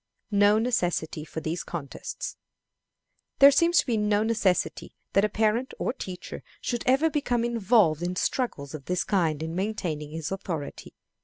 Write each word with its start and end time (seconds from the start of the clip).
No 0.31 0.57
Necessity 0.57 1.23
for 1.23 1.41
these 1.41 1.63
Contests. 1.63 2.35
There 3.37 3.51
seems 3.51 3.77
to 3.77 3.85
be 3.85 3.97
no 3.97 4.23
necessity 4.23 4.95
that 5.13 5.23
a 5.23 5.29
parent 5.29 5.75
or 5.77 5.93
teacher 5.93 6.41
should 6.59 6.81
ever 6.87 7.07
become 7.11 7.45
involved 7.45 8.01
in 8.01 8.15
struggles 8.15 8.73
of 8.73 8.85
this 8.85 9.03
kind 9.03 9.43
in 9.43 9.53
maintaining 9.53 10.09
his 10.09 10.31
authority. 10.31 10.95